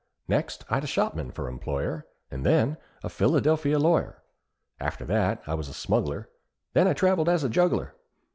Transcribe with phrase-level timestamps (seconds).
[0.27, 4.23] Next I'd a shopman for employer, And then a Philadelphia lawyer.
[4.79, 6.27] After that I was a smuggler,
[6.73, 7.93] Then I travelled as a juggler.